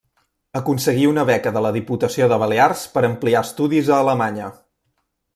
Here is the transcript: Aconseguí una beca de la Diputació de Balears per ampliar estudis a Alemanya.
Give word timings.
Aconseguí 0.59 1.03
una 1.09 1.25
beca 1.29 1.51
de 1.57 1.61
la 1.65 1.71
Diputació 1.75 2.29
de 2.31 2.39
Balears 2.43 2.85
per 2.95 3.03
ampliar 3.09 3.43
estudis 3.49 3.91
a 3.91 3.99
Alemanya. 4.07 4.49